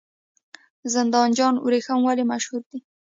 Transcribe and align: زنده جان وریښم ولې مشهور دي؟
زنده 0.93 1.19
جان 1.37 1.55
وریښم 1.59 1.99
ولې 2.03 2.23
مشهور 2.31 2.61
دي؟ 2.69 2.79